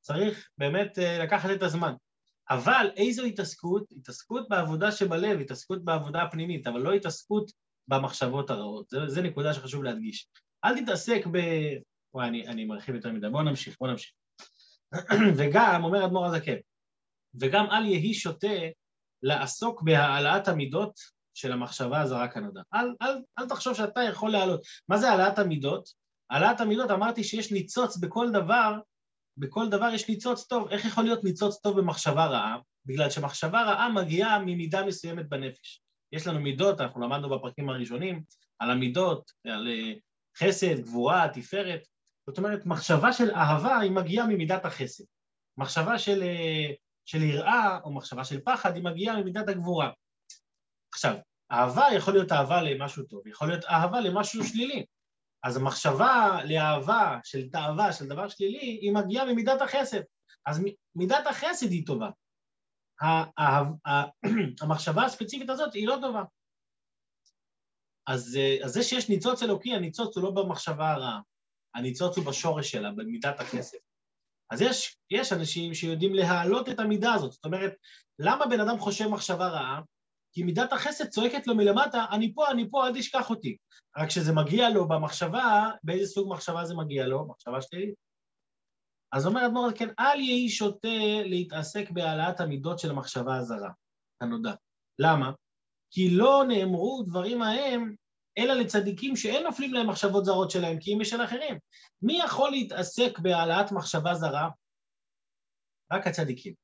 צריך 0.00 0.50
באמת 0.58 0.98
אה, 0.98 1.18
לקחת 1.24 1.48
את 1.56 1.62
הזמן. 1.62 1.92
אבל 2.50 2.90
איזו 2.96 3.24
התעסקות? 3.24 3.92
התעסקות 3.96 4.48
בעבודה 4.48 4.92
שבלב, 4.92 5.40
התעסקות 5.40 5.84
בעבודה 5.84 6.22
הפנימית, 6.22 6.66
אבל 6.66 6.80
לא 6.80 6.92
התעסקות 6.92 7.50
במחשבות 7.88 8.50
הרעות. 8.50 8.86
זו 9.06 9.22
נקודה 9.22 9.54
שחשוב 9.54 9.82
להדגיש. 9.82 10.28
אל 10.64 10.82
תתעסק 10.82 11.26
ב... 11.32 11.38
וואי, 12.14 12.28
אני, 12.28 12.46
אני 12.46 12.64
מרחיב 12.64 12.94
יותר 12.94 13.12
מדי. 13.12 13.28
בואו 13.30 13.42
נמשיך, 13.42 13.76
בואו 13.80 13.90
נמשיך. 13.90 14.12
וגם, 15.38 15.84
אומר 15.84 16.06
אדמו"ר 16.06 16.26
הזקן, 16.26 16.56
וגם 17.40 17.66
אל 17.70 17.84
יהי 17.86 18.14
שוטה 18.14 18.56
לעסוק 19.22 19.82
בהעלאת 19.82 20.48
המידות 20.48 20.92
של 21.34 21.52
המחשבה 21.52 22.00
הזרה 22.00 22.28
כנודע. 22.28 22.60
אל, 22.74 22.94
אל, 23.02 23.22
אל 23.38 23.48
תחשוב 23.48 23.74
שאתה 23.74 24.00
יכול 24.02 24.30
להעלות. 24.30 24.60
מה 24.88 24.98
זה 24.98 25.10
העלאת 25.10 25.38
המידות? 25.38 25.88
העלאת 26.30 26.60
המידות, 26.60 26.90
אמרתי 26.90 27.24
שיש 27.24 27.52
ניצוץ 27.52 27.96
בכל 27.96 28.30
דבר, 28.32 28.78
בכל 29.38 29.68
דבר 29.68 29.88
יש 29.94 30.08
ניצוץ 30.08 30.46
טוב. 30.46 30.68
איך 30.68 30.84
יכול 30.84 31.04
להיות 31.04 31.24
ניצוץ 31.24 31.60
טוב 31.60 31.80
במחשבה 31.80 32.26
רעה? 32.26 32.56
בגלל 32.86 33.10
שמחשבה 33.10 33.62
רעה 33.62 33.88
מגיעה 33.88 34.38
ממידה 34.38 34.86
מסוימת 34.86 35.28
בנפש. 35.28 35.82
יש 36.12 36.26
לנו 36.26 36.40
מידות, 36.40 36.80
אנחנו 36.80 37.00
למדנו 37.00 37.30
בפרקים 37.30 37.68
הראשונים 37.68 38.22
על 38.58 38.70
המידות, 38.70 39.32
על 39.44 39.68
אה, 39.68 39.92
חסד, 40.38 40.80
גבורה, 40.80 41.28
תפארת. 41.32 41.80
זאת 42.26 42.38
אומרת, 42.38 42.66
מחשבה 42.66 43.12
של 43.12 43.30
אהבה 43.30 43.78
היא 43.78 43.90
מגיעה 43.90 44.26
ממידת 44.26 44.64
החסד. 44.64 45.04
מחשבה 45.58 45.98
של, 45.98 46.22
אה, 46.22 46.72
של 47.04 47.22
יראה 47.22 47.78
או 47.84 47.92
מחשבה 47.92 48.24
של 48.24 48.40
פחד 48.40 48.74
היא 48.74 48.84
מגיעה 48.84 49.20
ממידת 49.20 49.48
הגבורה. 49.48 49.90
עכשיו, 50.92 51.16
אהבה 51.52 51.86
יכול 51.96 52.14
להיות 52.14 52.32
אהבה 52.32 52.62
למשהו 52.62 53.04
טוב, 53.04 53.26
יכול 53.26 53.48
להיות 53.48 53.64
אהבה 53.64 54.00
למשהו 54.00 54.44
שלילי. 54.44 54.84
אז 55.42 55.56
המחשבה 55.56 56.38
לאהבה 56.44 57.18
של 57.24 57.48
תאווה, 57.48 57.92
של 57.92 58.08
דבר 58.08 58.28
שלילי, 58.28 58.58
היא 58.58 58.92
מגיעה 58.92 59.24
ממידת 59.24 59.62
החסד. 59.62 60.00
אז 60.46 60.60
מידת 60.94 61.26
החסד 61.26 61.70
היא 61.70 61.86
טובה. 61.86 62.10
המחשבה 64.62 65.04
הספציפית 65.04 65.50
הזאת 65.50 65.74
היא 65.74 65.88
לא 65.88 65.98
טובה. 66.00 66.22
אז, 68.06 68.38
אז 68.64 68.72
זה 68.72 68.82
שיש 68.82 69.08
ניצוץ 69.08 69.42
אלוקי, 69.42 69.74
הניצוץ 69.74 70.16
הוא 70.16 70.24
לא 70.24 70.30
במחשבה 70.30 70.90
הרעה, 70.90 71.20
הניצוץ 71.74 72.16
הוא 72.16 72.26
בשורש 72.26 72.70
שלה, 72.70 72.90
במידת 72.90 73.40
הכסף. 73.40 73.78
אז 74.50 74.62
יש, 74.62 74.96
יש 75.10 75.32
אנשים 75.32 75.74
שיודעים 75.74 76.14
להעלות 76.14 76.68
את 76.68 76.78
המידה 76.78 77.14
הזאת. 77.14 77.32
זאת 77.32 77.44
אומרת, 77.44 77.72
למה 78.18 78.46
בן 78.46 78.60
אדם 78.60 78.78
חושב 78.78 79.06
מחשבה 79.06 79.48
רעה? 79.48 79.80
כי 80.38 80.44
מידת 80.44 80.72
החסד 80.72 81.08
צועקת 81.08 81.46
לו 81.46 81.54
מלמטה, 81.54 82.04
אני 82.10 82.34
פה, 82.34 82.50
אני 82.50 82.70
פה, 82.70 82.86
אל 82.86 82.94
תשכח 82.94 83.30
אותי. 83.30 83.56
רק 83.96 84.08
כשזה 84.08 84.32
מגיע 84.32 84.70
לו 84.70 84.88
במחשבה, 84.88 85.70
באיזה 85.82 86.12
סוג 86.12 86.32
מחשבה 86.32 86.64
זה 86.64 86.74
מגיע 86.74 87.06
לו? 87.06 87.28
מחשבה 87.28 87.62
שלילית. 87.62 87.94
אז 89.12 89.26
אומר 89.26 89.46
אדמו"ר, 89.46 89.72
כן, 89.72 89.88
אל 89.98 90.20
יהי 90.20 90.48
שוטה 90.48 91.22
להתעסק 91.24 91.90
בהעלאת 91.90 92.40
המידות 92.40 92.78
של 92.78 92.90
המחשבה 92.90 93.36
הזרה, 93.36 93.70
הנודע. 94.20 94.54
למה? 94.98 95.32
כי 95.90 96.10
לא 96.10 96.44
נאמרו 96.48 97.02
דברים 97.06 97.42
ההם 97.42 97.94
אלא 98.38 98.54
לצדיקים 98.54 99.16
שאין 99.16 99.44
נופלים 99.44 99.74
להם 99.74 99.90
מחשבות 99.90 100.24
זרות 100.24 100.50
שלהם, 100.50 100.78
כי 100.80 100.94
אם 100.94 101.00
יש 101.00 101.10
של 101.10 101.24
אחרים. 101.24 101.58
מי 102.02 102.18
יכול 102.24 102.50
להתעסק 102.50 103.18
בהעלאת 103.18 103.72
מחשבה 103.72 104.14
זרה? 104.14 104.48
רק 105.92 106.06
הצדיקים. 106.06 106.54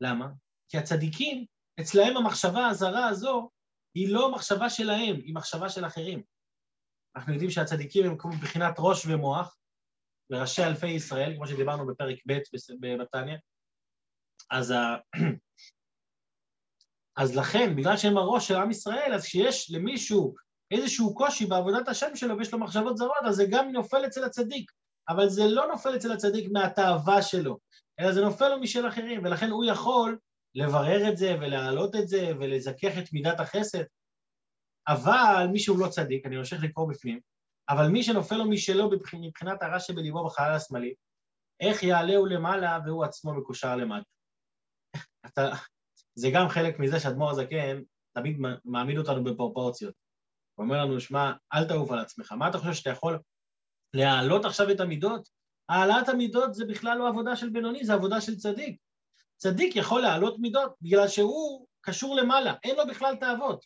למה? 0.00 0.28
כי 0.68 0.78
הצדיקים 0.78 1.44
אצלהם 1.80 2.16
המחשבה 2.16 2.66
הזרה 2.66 3.08
הזו 3.08 3.50
היא 3.94 4.12
לא 4.12 4.32
מחשבה 4.32 4.70
שלהם, 4.70 5.16
היא 5.16 5.34
מחשבה 5.34 5.68
של 5.68 5.86
אחרים. 5.86 6.22
אנחנו 7.16 7.32
יודעים 7.32 7.50
שהצדיקים 7.50 8.06
הם 8.06 8.18
כמו 8.18 8.30
מבחינת 8.30 8.74
ראש 8.78 9.06
ומוח, 9.06 9.56
וראשי 10.30 10.64
אלפי 10.64 10.88
ישראל, 10.88 11.34
כמו 11.36 11.46
שדיברנו 11.46 11.86
בפרק 11.86 12.18
ב' 12.26 12.38
בבתניא. 12.80 13.36
אז, 14.50 14.70
ה... 14.70 14.96
אז 17.20 17.36
לכן, 17.36 17.76
בגלל 17.76 17.96
שהם 17.96 18.16
הראש 18.16 18.48
של 18.48 18.56
עם 18.56 18.70
ישראל, 18.70 19.12
אז 19.14 19.24
כשיש 19.24 19.70
למישהו 19.70 20.34
איזשהו 20.70 21.14
קושי 21.14 21.46
בעבודת 21.46 21.88
השם 21.88 22.16
שלו 22.16 22.38
ויש 22.38 22.52
לו 22.52 22.58
מחשבות 22.58 22.96
זרות, 22.96 23.24
אז 23.28 23.36
זה 23.36 23.44
גם 23.50 23.72
נופל 23.72 24.06
אצל 24.06 24.24
הצדיק. 24.24 24.70
אבל 25.08 25.28
זה 25.28 25.42
לא 25.46 25.66
נופל 25.66 25.96
אצל 25.96 26.12
הצדיק 26.12 26.50
מהתאווה 26.52 27.22
שלו, 27.22 27.58
אלא 28.00 28.12
זה 28.12 28.20
נופל 28.20 28.48
לו 28.48 28.60
משל 28.60 28.88
אחרים, 28.88 29.24
ולכן 29.24 29.50
הוא 29.50 29.64
יכול 29.64 30.18
לברר 30.54 31.08
את 31.08 31.16
זה 31.16 31.36
ולהעלות 31.40 31.96
את 31.96 32.08
זה 32.08 32.32
ולזכך 32.40 32.98
את 32.98 33.12
מידת 33.12 33.40
החסד. 33.40 33.84
אבל 34.88 35.46
מי 35.52 35.58
שהוא 35.58 35.78
לא 35.78 35.88
צדיק, 35.88 36.26
אני 36.26 36.36
ממשיך 36.36 36.62
לקרוא 36.62 36.88
בפנים, 36.90 37.20
אבל 37.68 37.88
מי 37.88 38.02
שנופל 38.02 38.36
לו 38.36 38.50
משלו 38.50 38.90
מבחינת 39.20 39.62
הרע 39.62 39.80
שבליבו 39.80 40.26
בחלל 40.26 40.54
השמאלי, 40.54 40.94
איך 41.60 41.82
יעלהו 41.82 42.26
למעלה 42.26 42.78
והוא 42.86 43.04
עצמו 43.04 43.34
מקושר 43.34 43.76
למטה. 43.76 44.08
אתה, 45.26 45.50
זה 46.14 46.28
גם 46.34 46.48
חלק 46.48 46.78
מזה 46.78 47.00
שאדמו"ר 47.00 47.30
הזקן 47.30 47.82
תמיד 48.12 48.38
מעמיד 48.64 48.98
אותנו 48.98 49.24
בפרופורציות. 49.24 49.94
הוא 50.54 50.64
אומר 50.64 50.84
לנו, 50.84 51.00
שמע, 51.00 51.32
אל 51.54 51.68
תעוף 51.68 51.90
על 51.90 51.98
עצמך. 51.98 52.32
מה 52.32 52.48
אתה 52.48 52.58
חושב 52.58 52.72
שאתה 52.72 52.90
יכול 52.90 53.18
להעלות 53.94 54.44
עכשיו 54.44 54.70
את 54.70 54.80
המידות? 54.80 55.28
העלאת 55.68 56.08
המידות 56.08 56.54
זה 56.54 56.64
בכלל 56.66 56.98
לא 56.98 57.08
עבודה 57.08 57.36
של 57.36 57.50
בינוני, 57.50 57.84
זה 57.84 57.94
עבודה 57.94 58.20
של 58.20 58.36
צדיק. 58.36 58.80
צדיק 59.44 59.76
יכול 59.76 60.02
להעלות 60.02 60.38
מידות 60.38 60.74
בגלל 60.82 61.08
שהוא 61.08 61.66
קשור 61.80 62.16
למעלה, 62.16 62.54
אין 62.64 62.76
לו 62.76 62.86
בכלל 62.86 63.16
תאוות. 63.16 63.64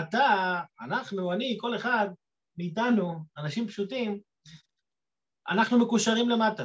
אתה, 0.00 0.60
אנחנו, 0.80 1.32
אני, 1.32 1.56
כל 1.60 1.76
אחד 1.76 2.08
מאיתנו, 2.58 3.24
אנשים 3.38 3.68
פשוטים, 3.68 4.20
אנחנו 5.48 5.78
מקושרים 5.78 6.28
למטה. 6.28 6.64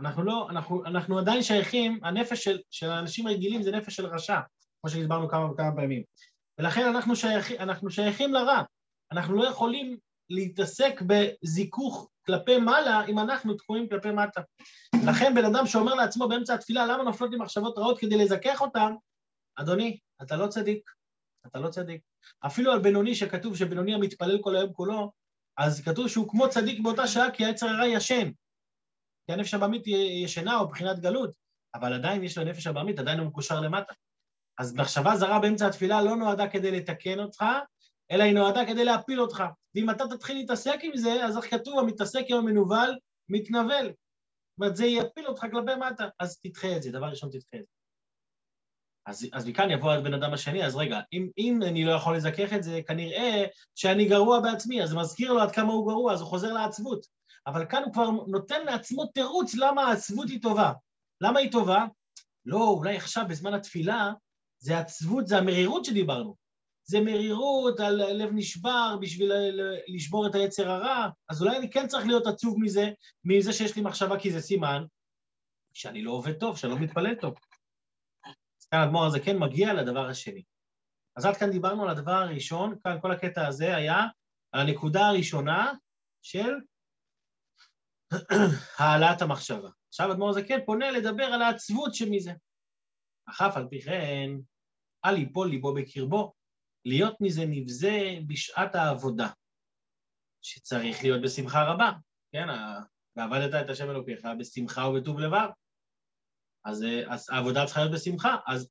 אנחנו 0.00 0.22
לא, 0.22 0.46
אנחנו, 0.50 0.84
אנחנו 0.84 1.18
עדיין 1.18 1.42
שייכים, 1.42 2.00
הנפש 2.02 2.44
של, 2.44 2.60
של 2.70 2.90
האנשים 2.90 3.28
רגילים 3.28 3.62
זה 3.62 3.70
נפש 3.70 3.96
של 3.96 4.06
רשע, 4.06 4.40
כמו 4.80 4.90
שדיברנו 4.90 5.28
כמה 5.28 5.50
וכמה 5.50 5.76
פעמים. 5.76 6.02
ולכן 6.58 6.86
אנחנו, 6.86 7.16
שייך, 7.16 7.52
אנחנו 7.52 7.90
שייכים 7.90 8.32
לרע. 8.32 8.62
אנחנו 9.12 9.34
לא 9.36 9.48
יכולים 9.48 9.98
להתעסק 10.30 11.02
בזיכוך 11.06 12.10
כלפי 12.26 12.58
מעלה 12.58 13.04
אם 13.06 13.18
אנחנו 13.18 13.54
תקועים 13.54 13.88
כלפי 13.88 14.10
מטה. 14.10 14.40
לכן 15.06 15.34
בן 15.34 15.44
אדם 15.44 15.66
שאומר 15.66 15.94
לעצמו 15.94 16.28
באמצע 16.28 16.54
התפילה, 16.54 16.86
למה 16.86 17.02
נופלות 17.02 17.30
לי 17.30 17.36
מחשבות 17.36 17.78
רעות 17.78 17.98
כדי 17.98 18.16
לזכך 18.16 18.60
אותן? 18.60 18.92
אדוני, 19.56 19.98
אתה 20.22 20.36
לא 20.36 20.46
צדיק, 20.46 20.90
אתה 21.46 21.60
לא 21.60 21.68
צדיק. 21.68 22.00
אפילו 22.46 22.72
על 22.72 22.78
בינוני 22.78 23.14
שכתוב 23.14 23.56
שבינוני 23.56 23.94
המתפלל 23.94 24.38
כל 24.42 24.56
היום 24.56 24.72
כולו, 24.72 25.12
אז 25.56 25.80
כתוב 25.80 26.08
שהוא 26.08 26.28
כמו 26.28 26.48
צדיק 26.48 26.80
באותה 26.80 27.06
שעה 27.06 27.30
כי 27.30 27.44
היצר 27.44 27.66
הרע 27.66 27.86
ישן. 27.86 28.30
כי 29.26 29.32
הנפש 29.32 29.54
הבעמית 29.54 29.86
ישנה 30.24 30.58
או 30.58 30.66
מבחינת 30.66 30.98
גלות, 30.98 31.30
אבל 31.74 31.92
עדיין 31.92 32.24
יש 32.24 32.38
לו 32.38 32.44
נפש 32.44 32.66
הבעמית, 32.66 32.98
עדיין 32.98 33.18
הוא 33.18 33.26
מקושר 33.26 33.60
למטה. 33.60 33.94
אז 34.58 34.74
מחשבה 34.74 35.16
זרה 35.16 35.38
באמצע 35.38 35.66
התפילה 35.66 36.02
לא 36.02 36.16
נועדה 36.16 36.48
כדי 36.48 36.70
לתקן 36.70 37.20
אותך, 37.20 37.44
אלא 38.12 38.22
היא 38.22 38.34
נועדה 38.34 38.66
כדי 38.66 38.84
להפיל 38.84 39.20
אותך. 39.20 39.42
ואם 39.74 39.90
אתה 39.90 40.04
תתחיל 40.10 40.36
להתעסק 40.36 40.78
עם 40.82 40.96
זה, 40.96 41.24
אז 41.24 41.36
איך 41.36 41.50
כתוב, 41.50 41.78
המתעסק 41.78 42.24
עם 42.28 42.36
המנוול, 42.36 42.98
מתנבל. 43.28 43.86
זאת 43.86 44.58
אומרת, 44.60 44.76
זה 44.76 44.86
יפיל 44.86 45.26
אותך 45.26 45.40
כלפי 45.40 45.74
מטה, 45.74 46.08
אז 46.18 46.38
תדחה 46.40 46.76
את 46.76 46.82
זה, 46.82 46.92
דבר 46.92 47.06
ראשון 47.06 47.30
תדחה 47.30 47.56
את 47.56 47.60
זה. 47.60 47.72
אז, 49.06 49.26
אז 49.32 49.46
מכאן 49.46 49.70
יבוא 49.70 49.92
הבן 49.92 50.14
אדם 50.14 50.32
השני, 50.32 50.66
אז 50.66 50.76
רגע, 50.76 51.00
אם, 51.12 51.28
אם 51.38 51.60
אני 51.62 51.84
לא 51.84 51.92
יכול 51.92 52.16
לזכך 52.16 52.52
את 52.52 52.62
זה, 52.62 52.80
כנראה 52.86 53.44
שאני 53.74 54.08
גרוע 54.08 54.40
בעצמי, 54.40 54.82
אז 54.82 54.88
זה 54.88 54.96
מזכיר 54.96 55.32
לו 55.32 55.40
עד 55.40 55.50
כמה 55.50 55.72
הוא 55.72 55.88
גרוע, 55.88 56.12
אז 56.12 56.20
הוא 56.20 56.28
חוזר 56.28 56.52
לעצבות. 56.52 57.06
אבל 57.46 57.66
כאן 57.66 57.82
הוא 57.82 57.92
כבר 57.92 58.10
נותן 58.10 58.64
לעצמו 58.64 59.06
תירוץ 59.06 59.54
למה 59.54 59.82
העצבות 59.82 60.28
היא 60.28 60.42
טובה. 60.42 60.72
למה 61.20 61.38
היא 61.38 61.52
טובה? 61.52 61.84
לא, 62.46 62.68
אולי 62.68 62.96
עכשיו 62.96 63.24
בזמן 63.28 63.54
התפילה, 63.54 64.12
זה 64.58 64.78
עצבות, 64.78 65.26
זה 65.26 65.38
המרירות 65.38 65.84
שדיברנו. 65.84 66.41
זה 66.84 67.00
מרירות 67.00 67.80
על 67.80 68.12
לב 68.12 68.30
נשבר 68.32 68.96
בשביל 69.00 69.32
לשבור 69.88 70.26
את 70.26 70.34
היצר 70.34 70.70
הרע, 70.70 71.08
אז 71.28 71.42
אולי 71.42 71.56
אני 71.56 71.70
כן 71.70 71.86
צריך 71.86 72.06
להיות 72.06 72.26
עצוב 72.26 72.56
מזה, 72.60 72.90
מזה 73.24 73.52
שיש 73.52 73.76
לי 73.76 73.82
מחשבה, 73.82 74.18
כי 74.18 74.32
זה 74.32 74.40
סימן 74.40 74.84
שאני 75.72 76.02
לא 76.02 76.10
עובד 76.10 76.32
טוב, 76.32 76.56
שאני 76.56 76.72
לא 76.72 76.78
מתפלל 76.78 77.14
טוב. 77.14 77.34
אז 78.60 78.66
כאן 78.70 78.78
האדמו"ר 78.78 79.06
הזה 79.06 79.20
כן 79.20 79.38
מגיע 79.38 79.74
לדבר 79.74 80.08
השני. 80.08 80.42
אז 81.16 81.24
עד 81.26 81.36
כאן 81.36 81.50
דיברנו 81.50 81.82
על 81.82 81.88
הדבר 81.88 82.12
הראשון, 82.12 82.78
כאן 82.84 83.00
כל 83.00 83.12
הקטע 83.12 83.46
הזה 83.46 83.76
היה 83.76 84.00
על 84.52 84.60
הנקודה 84.60 85.06
הראשונה 85.06 85.72
של 86.22 86.54
העלאת 88.78 89.22
המחשבה. 89.22 89.68
עכשיו 89.88 90.12
אדמו"ר 90.12 90.30
הזה 90.30 90.42
כן 90.42 90.58
פונה 90.66 90.90
לדבר 90.90 91.24
על 91.24 91.42
העצבות 91.42 91.94
שמזה. 91.94 92.32
אך 93.28 93.42
אף 93.42 93.56
על 93.56 93.66
פי 93.70 93.80
כן, 93.80 94.30
אל 95.04 95.18
יפול 95.18 95.48
ליבו 95.48 95.74
בקרבו, 95.74 96.32
להיות 96.84 97.16
מזה 97.20 97.44
נבזה 97.46 98.18
בשעת 98.26 98.74
העבודה, 98.74 99.28
שצריך 100.42 101.02
להיות 101.02 101.22
בשמחה 101.22 101.64
רבה, 101.64 101.92
כן? 102.32 102.46
ועבדת 103.16 103.64
את 103.64 103.70
השם 103.70 103.90
אלוקיך 103.90 104.26
בשמחה 104.38 104.88
ובטוב 104.88 105.18
לבב. 105.20 105.48
אז, 106.64 106.84
אז 107.08 107.30
העבודה 107.30 107.66
צריכה 107.66 107.80
להיות 107.80 107.94
בשמחה, 107.94 108.36
אז, 108.46 108.68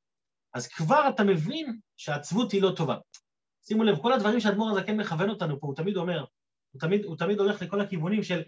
אז 0.53 0.67
כבר 0.67 1.09
אתה 1.15 1.23
מבין 1.23 1.79
שהעצבות 1.97 2.51
היא 2.51 2.61
לא 2.61 2.71
טובה. 2.77 2.97
שימו 3.63 3.83
לב, 3.83 4.01
כל 4.01 4.13
הדברים 4.13 4.39
שהאדמו"ר 4.39 4.71
הזה 4.71 4.83
כן 4.83 4.97
מכוון 4.97 5.29
אותנו 5.29 5.59
פה, 5.59 5.67
הוא 5.67 5.75
תמיד 5.75 5.97
אומר, 5.97 6.25
הוא 6.71 6.79
תמיד, 6.79 7.05
הוא 7.05 7.17
תמיד 7.17 7.39
הולך 7.39 7.61
לכל 7.61 7.81
הכיוונים 7.81 8.23
של 8.23 8.43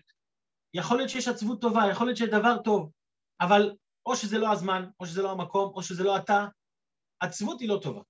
יכול 0.74 0.98
להיות 0.98 1.10
שיש 1.10 1.28
עצבות 1.28 1.62
טובה, 1.62 1.82
יכול 1.92 2.08
להיות 2.08 2.18
שיש 2.18 2.30
דבר 2.30 2.62
טוב, 2.64 2.92
אבל 3.42 3.76
או 4.06 4.16
שזה 4.16 4.38
לא 4.38 4.52
הזמן, 4.52 4.90
או 5.00 5.06
שזה 5.06 5.22
לא 5.22 5.32
המקום, 5.32 5.74
או 5.74 5.84
שזה 5.84 6.04
לא 6.04 6.18
אתה, 6.18 6.46
עצבות 7.20 7.60
היא 7.60 7.70
לא 7.70 7.80
טובה. 7.84 8.02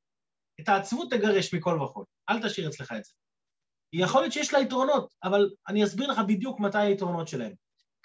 את 0.62 0.70
העצבות 0.70 1.12
תגרש 1.12 1.54
מכל 1.54 1.82
וכול, 1.82 2.06
אל 2.30 2.48
תשאיר 2.48 2.70
אצלך 2.70 2.92
את 2.98 3.04
זה. 3.04 3.14
יכול 3.94 4.22
להיות 4.22 4.34
שיש 4.34 4.54
לה 4.54 4.60
יתרונות, 4.60 5.14
אבל 5.24 5.50
אני 5.68 5.84
אסביר 5.84 6.12
לך 6.12 6.18
בדיוק 6.28 6.60
מתי 6.60 6.78
היתרונות 6.78 7.28
שלהם. 7.28 7.54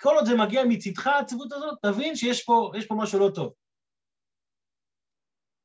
כל 0.00 0.14
עוד 0.14 0.24
זה 0.26 0.32
מגיע 0.46 0.62
מצדך, 0.68 1.06
העצבות 1.06 1.52
הזאת, 1.52 1.78
תבין 1.82 2.16
שיש 2.16 2.44
פה, 2.44 2.72
פה 2.88 2.94
משהו 2.98 3.18
לא 3.18 3.30
טוב. 3.34 3.52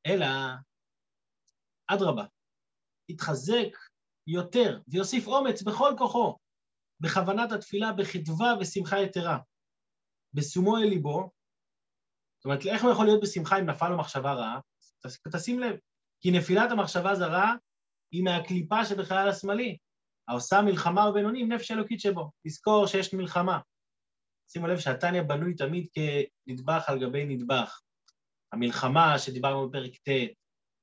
אלא, 0.06 0.26
אדרבה, 1.88 2.26
יתחזק 3.10 3.78
יותר 4.28 4.80
ויוסיף 4.88 5.28
אומץ 5.28 5.62
בכל 5.62 5.94
כוחו, 5.98 6.38
בכוונת 7.00 7.52
התפילה, 7.52 7.94
בחדווה 7.94 8.54
ושמחה 8.60 9.02
יתרה. 9.02 9.38
בשומו 10.34 10.78
אל 10.78 10.84
ליבו, 10.84 11.30
זאת 12.38 12.46
אומרת, 12.46 12.66
איך 12.66 12.84
הוא 12.84 12.92
יכול 12.92 13.06
להיות 13.06 13.22
בשמחה 13.24 13.60
אם 13.60 13.66
נפל 13.66 13.90
לו 13.90 13.98
מחשבה 13.98 14.34
רעה? 14.34 14.60
תשים 15.32 15.60
לב, 15.60 15.76
כי 16.24 16.32
נפילת 16.32 16.72
המחשבה 16.72 17.16
זרה 17.16 17.56
היא 18.12 18.24
מהקליפה 18.24 18.86
שבחלל 18.86 19.30
השמאלי, 19.30 19.78
העושה 20.28 20.62
מלחמה 20.62 21.12
בבינוני 21.12 21.42
עם 21.42 21.52
נפש 21.52 21.72
אלוקית 21.72 22.00
שבו. 22.00 22.32
תזכור 22.48 22.88
שיש 22.88 23.14
מלחמה. 23.14 23.60
שימו 24.52 24.68
לב 24.68 24.80
שהתניא 24.80 25.22
בנוי 25.22 25.56
תמיד 25.56 25.88
כנדבך 25.94 26.90
על 26.90 27.00
גבי 27.00 27.26
נדבך. 27.26 27.82
המלחמה 28.54 29.20
שדיברנו 29.20 29.70
בפרק 29.70 29.92
ט', 29.96 30.34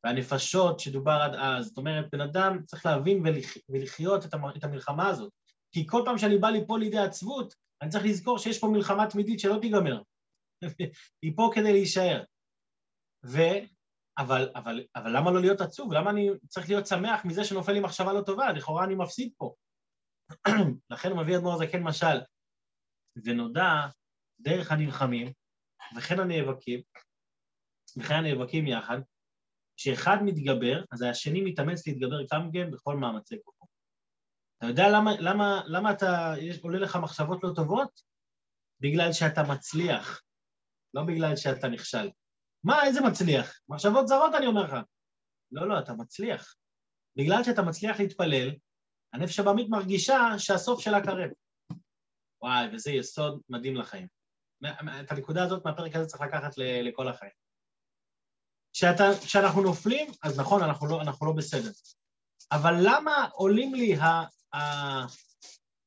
והנפשות 0.04 0.80
שדובר 0.80 1.18
עד 1.22 1.34
אז. 1.34 1.66
זאת 1.66 1.78
אומרת, 1.78 2.04
בן 2.12 2.20
אדם 2.20 2.62
צריך 2.66 2.86
להבין 2.86 3.22
ולח... 3.26 3.54
ולחיות 3.68 4.24
את 4.56 4.64
המלחמה 4.64 5.08
הזאת. 5.08 5.32
כי 5.72 5.86
כל 5.86 6.02
פעם 6.04 6.18
שאני 6.18 6.38
בא 6.38 6.48
ליפול 6.48 6.80
לידי 6.80 6.98
עצבות, 6.98 7.54
אני 7.82 7.90
צריך 7.90 8.04
לזכור 8.04 8.38
שיש 8.38 8.58
פה 8.58 8.68
מלחמה 8.68 9.06
תמידית 9.06 9.40
שלא 9.40 9.58
תיגמר. 9.60 10.02
היא 11.22 11.32
פה 11.36 11.50
כדי 11.54 11.72
להישאר. 11.72 12.24
ו... 13.26 13.38
אבל, 14.20 14.50
אבל, 14.54 14.84
אבל 14.96 15.16
למה 15.16 15.30
לא 15.30 15.40
להיות 15.40 15.60
עצוב? 15.60 15.92
למה 15.92 16.10
אני 16.10 16.28
צריך 16.48 16.68
להיות 16.68 16.86
שמח 16.86 17.24
מזה 17.24 17.44
שנופל 17.44 17.72
לי 17.72 17.80
מחשבה 17.80 18.12
לא 18.12 18.22
טובה? 18.22 18.52
לכאורה 18.52 18.84
אני 18.84 18.94
מפסיד 18.94 19.32
פה. 19.36 19.54
לכן 20.90 21.16
מביא 21.16 21.36
אדמו"ר 21.36 21.54
הזקן 21.54 21.82
משל. 21.82 22.20
ונודע 23.24 23.86
דרך 24.40 24.72
הנלחמים, 24.72 25.32
וכן 25.96 26.20
הנאבקים, 26.20 26.80
וכן 27.98 28.14
הנאבקים 28.14 28.66
יחד, 28.66 28.98
שאחד 29.76 30.16
מתגבר, 30.24 30.84
אז 30.92 31.02
השני 31.02 31.40
מתאמץ 31.40 31.86
להתגבר 31.86 32.22
גם 32.32 32.50
כן 32.52 32.70
בכל 32.70 32.96
מאמצי 32.96 33.36
כוחו. 33.44 33.66
אתה 34.58 34.66
יודע 34.66 34.84
למה, 34.92 35.10
למה, 35.20 35.62
למה 35.66 35.92
אתה, 35.92 36.34
יש, 36.40 36.58
עולה 36.58 36.78
לך 36.78 36.96
מחשבות 37.02 37.44
לא 37.44 37.50
טובות? 37.54 38.00
בגלל 38.80 39.12
שאתה 39.12 39.42
מצליח, 39.42 40.22
לא 40.94 41.02
בגלל 41.02 41.36
שאתה 41.36 41.68
נכשל. 41.68 42.10
מה, 42.64 42.84
איזה 42.84 43.00
מצליח? 43.00 43.60
מחשבות 43.68 44.08
זרות 44.08 44.34
אני 44.34 44.46
אומר 44.46 44.62
לך. 44.62 44.76
לא, 45.52 45.68
לא, 45.68 45.78
אתה 45.78 45.92
מצליח. 45.92 46.54
בגלל 47.16 47.44
שאתה 47.44 47.62
מצליח 47.62 48.00
להתפלל, 48.00 48.50
הנפש 49.12 49.40
הבמית 49.40 49.68
מרגישה 49.68 50.20
שהסוף 50.38 50.80
שלה 50.80 51.04
קרב. 51.04 51.30
וואי, 52.42 52.66
וזה 52.72 52.90
יסוד 52.90 53.40
מדהים 53.48 53.76
לחיים. 53.76 54.06
את 55.00 55.10
הנקודה 55.12 55.44
הזאת 55.44 55.64
מהפרק 55.64 55.96
הזה 55.96 56.06
צריך 56.06 56.22
לקחת 56.22 56.52
לכל 56.56 57.08
החיים. 57.08 57.32
כשאתה, 58.72 59.04
כשאנחנו 59.24 59.62
נופלים, 59.62 60.10
אז 60.22 60.40
נכון, 60.40 60.62
אנחנו 60.62 60.86
לא, 60.86 61.00
אנחנו 61.00 61.26
לא 61.26 61.32
בסדר. 61.32 61.70
אבל 62.52 62.74
למה 62.82 63.28
עולים 63.32 63.74
לי 63.74 63.94
ה, 63.94 64.04
ה, 64.56 64.60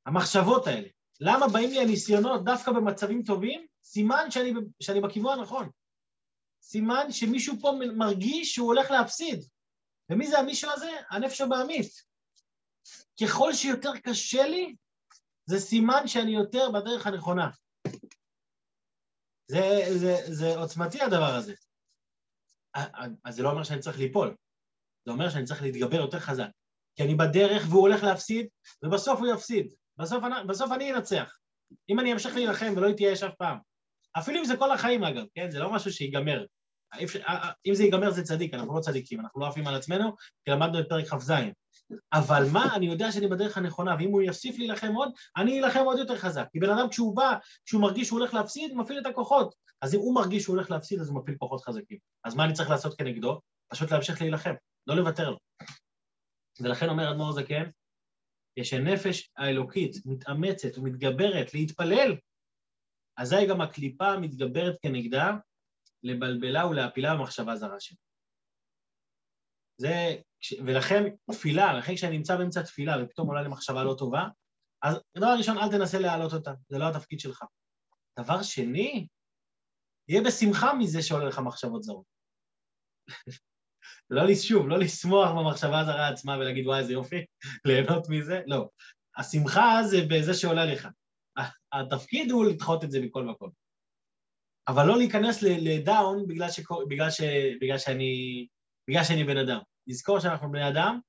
המחשבות 0.05 0.67
האלה? 0.67 0.87
למה 1.19 1.47
באים 1.47 1.69
לי 1.69 1.81
הניסיונות 1.81 2.45
דווקא 2.45 2.71
במצבים 2.71 3.23
טובים? 3.23 3.65
סימן 3.83 4.31
שאני, 4.31 4.53
שאני 4.79 5.01
בכיוון 5.01 5.39
הנכון. 5.39 5.69
סימן 6.63 7.11
שמישהו 7.11 7.55
פה 7.61 7.71
מרגיש 7.95 8.55
שהוא 8.55 8.67
הולך 8.67 8.91
להפסיד. 8.91 9.45
ומי 10.09 10.27
זה 10.27 10.39
המישהו 10.39 10.71
הזה? 10.71 10.91
הנפש 11.09 11.41
הבעמית. 11.41 11.91
ככל 13.21 13.53
שיותר 13.53 13.91
קשה 13.97 14.47
לי, 14.47 14.75
זה 15.45 15.59
סימן 15.59 16.07
שאני 16.07 16.31
יותר 16.31 16.71
בדרך 16.71 17.07
הנכונה. 17.07 17.49
זה, 19.47 19.85
זה, 19.97 20.15
זה 20.33 20.57
עוצמתי 20.57 21.01
הדבר 21.01 21.35
הזה. 21.35 21.53
אז 23.23 23.35
זה 23.35 23.43
לא 23.43 23.51
אומר 23.51 23.63
שאני 23.63 23.79
צריך 23.79 23.97
ליפול, 23.97 24.35
זה 25.05 25.11
אומר 25.11 25.29
שאני 25.29 25.45
צריך 25.45 25.61
להתגבר 25.61 25.97
יותר 25.97 26.19
חזק. 26.19 26.49
כי 26.95 27.03
אני 27.03 27.15
בדרך 27.15 27.63
והוא 27.69 27.81
הולך 27.81 28.03
להפסיד, 28.03 28.47
ובסוף 28.83 29.19
הוא 29.19 29.27
יפסיד. 29.33 29.73
בסוף, 29.97 30.23
בסוף 30.47 30.71
אני 30.71 30.93
אנצח. 30.93 31.37
אם 31.89 31.99
אני 31.99 32.13
אמשיך 32.13 32.35
להילחם 32.35 32.73
ולא 32.77 32.89
אתייאש 32.89 33.23
אף 33.23 33.35
פעם. 33.35 33.57
אפילו 34.17 34.39
אם 34.39 34.45
זה 34.45 34.57
כל 34.57 34.71
החיים 34.71 35.03
אגב, 35.03 35.25
כן? 35.35 35.51
זה 35.51 35.59
לא 35.59 35.71
משהו 35.71 35.91
שיגמר. 35.91 36.45
אם 37.65 37.73
זה 37.73 37.83
ייגמר 37.83 38.11
זה 38.11 38.23
צדיק, 38.23 38.53
אנחנו 38.53 38.75
לא 38.75 38.79
צדיקים, 38.79 39.19
אנחנו 39.19 39.41
לא 39.41 39.47
עפים 39.47 39.67
על 39.67 39.75
עצמנו, 39.75 40.15
כי 40.45 40.51
למדנו 40.51 40.79
את 40.79 40.89
פרק 40.89 41.05
כ"ז. 41.07 41.31
אבל 42.13 42.43
מה, 42.53 42.75
אני 42.75 42.85
יודע 42.85 43.11
שאני 43.11 43.27
בדרך 43.27 43.57
הנכונה, 43.57 43.95
ואם 43.99 44.09
הוא 44.11 44.21
יוסיף 44.21 44.57
להילחם 44.57 44.93
עוד, 44.93 45.11
אני 45.37 45.59
אלחם 45.59 45.79
עוד 45.79 45.97
יותר 45.97 46.17
חזק. 46.17 46.47
כי 46.51 46.59
בן 46.59 46.69
אדם 46.69 46.89
כשהוא 46.89 47.15
בא, 47.15 47.37
כשהוא 47.65 47.81
מרגיש 47.81 48.07
שהוא 48.07 48.19
הולך 48.19 48.33
להפסיד, 48.33 48.73
מפעיל 48.73 48.99
את 48.99 49.05
הכוחות. 49.05 49.55
אז 49.81 49.95
אם 49.95 49.99
הוא 49.99 50.15
מרגיש 50.15 50.43
שהוא 50.43 50.55
הולך 50.55 50.71
להפסיד, 50.71 50.99
אז 50.99 51.09
הוא 51.09 51.17
מפעיל 51.17 51.37
כוחות 51.37 51.61
חזקים. 51.61 51.97
אז 52.23 52.35
מה 52.35 52.45
אני 52.45 52.53
צריך 52.53 52.69
לעשות 52.69 52.97
כנגדו? 52.97 53.39
פשוט 53.71 53.91
להמשיך 53.91 54.21
להילחם, 54.21 54.53
לא 54.87 54.95
לוותר 54.95 55.29
לו. 55.29 55.37
ולכן 56.61 56.89
אומר 56.89 57.11
אדמו"ר 57.11 57.31
זקן, 57.31 57.63
כשנפש 58.59 59.29
האלוקית 59.37 59.95
מתאמצת 60.05 60.77
ומתגברת 60.77 61.53
להתפלל, 61.53 62.15
אזי 63.17 63.47
גם 63.49 63.61
הקליפה 63.61 64.17
מתגברת 64.17 64.75
כנגדה 64.81 65.31
לבלבלה 66.03 66.67
ולהפילה 66.67 67.15
במחשבה 67.15 67.55
זרה 67.55 67.79
שלו. 67.79 67.97
זה, 69.77 70.15
ולכן 70.65 71.03
תפילה, 71.31 71.73
לכן 71.73 71.95
כשאני 71.95 72.17
נמצא 72.17 72.37
באמצע 72.37 72.61
תפילה 72.61 72.93
ופתאום 73.03 73.27
עולה 73.27 73.41
לי 73.41 73.49
מחשבה 73.49 73.83
לא 73.83 73.95
טובה, 73.97 74.27
אז 74.83 74.95
דבר 75.17 75.35
ראשון, 75.37 75.57
אל 75.57 75.71
תנסה 75.71 75.99
להעלות 75.99 76.33
אותה, 76.33 76.51
זה 76.69 76.77
לא 76.77 76.89
התפקיד 76.89 77.19
שלך. 77.19 77.43
דבר 78.19 78.43
שני, 78.43 79.07
תהיה 80.07 80.21
בשמחה 80.21 80.73
מזה 80.73 81.01
שעולה 81.01 81.25
לך 81.25 81.39
מחשבות 81.39 81.83
זרות. 81.83 82.05
לא, 84.09 84.21
שוב, 84.35 84.67
לא 84.67 84.79
לשמוח 84.79 85.29
במחשבה 85.31 85.79
הזרה 85.79 86.07
עצמה 86.07 86.37
ולהגיד, 86.37 86.67
וואי, 86.67 86.79
איזה 86.79 86.93
יופי, 86.93 87.25
ליהנות 87.65 88.09
מזה, 88.09 88.41
לא. 88.47 88.69
השמחה 89.17 89.79
זה 89.83 89.97
בזה 90.09 90.33
שעולה 90.33 90.65
לך. 90.65 90.87
התפקיד 91.73 92.31
הוא 92.31 92.45
לדחות 92.45 92.83
את 92.83 92.91
זה 92.91 93.01
מכל 93.01 93.23
מקום. 93.23 93.49
אבל 94.67 94.85
לא 94.85 94.97
להיכנס 94.97 95.41
לדאון 95.41 96.27
בגלל, 96.27 96.49
שקור... 96.49 96.85
בגלל, 96.89 97.09
ש... 97.09 97.21
בגלל, 97.61 97.77
שאני... 97.77 98.47
בגלל 98.89 99.03
שאני 99.03 99.23
בן 99.23 99.37
אדם. 99.37 99.59
לזכור 99.87 100.19
שאנחנו 100.19 100.51
בני 100.51 100.69
אדם. 100.69 100.99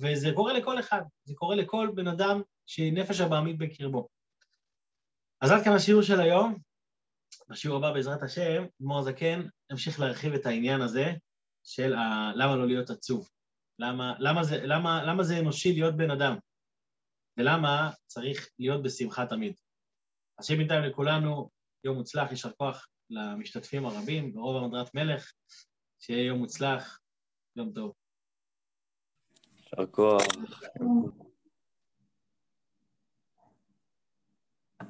וזה 0.00 0.28
קורה 0.34 0.52
לכל 0.52 0.80
אחד, 0.80 1.02
זה 1.24 1.34
קורה 1.34 1.56
לכל 1.56 1.90
בן 1.94 2.08
אדם 2.08 2.42
שנפש 2.66 3.20
הבעמית 3.20 3.58
בקרבו. 3.58 4.08
אז 5.40 5.50
עד 5.50 5.64
כאן 5.64 5.72
השיעור 5.72 6.02
של 6.02 6.20
היום. 6.20 6.58
בשיעור 7.48 7.78
הבא, 7.78 7.92
בעזרת 7.92 8.22
השם, 8.22 8.64
אדמו"ר 8.80 8.98
הזקן 8.98 9.48
נמשיך 9.72 10.00
להרחיב 10.00 10.34
את 10.34 10.46
העניין 10.46 10.80
הזה 10.80 11.12
של 11.64 11.94
ה... 11.94 12.32
למה 12.34 12.56
לא 12.56 12.66
להיות 12.66 12.90
עצוב. 12.90 13.28
למה, 13.78 14.14
למה, 14.18 14.44
זה, 14.44 14.66
למה, 14.66 15.04
למה 15.04 15.22
זה 15.22 15.38
אנושי 15.38 15.72
להיות 15.72 15.96
בן 15.96 16.10
אדם, 16.10 16.36
ולמה 17.38 17.90
צריך 18.06 18.50
להיות 18.58 18.82
בשמחה 18.82 19.26
תמיד. 19.26 19.54
אז 20.38 20.46
שיהיה 20.46 20.58
בינתיים 20.58 20.82
לכולנו 20.82 21.50
יום 21.84 21.96
מוצלח, 21.96 22.30
יישר 22.30 22.50
כוח 22.52 22.88
למשתתפים 23.10 23.86
הרבים, 23.86 24.32
ברוב 24.32 24.64
המדרת 24.64 24.94
מלך, 24.94 25.32
שיהיה 26.00 26.26
יום 26.26 26.38
מוצלח, 26.38 26.98
יום 27.56 27.72
טוב. 27.72 27.92
יישר 29.56 29.86
כוח. 29.86 30.22